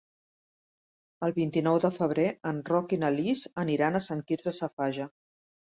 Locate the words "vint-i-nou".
1.35-1.77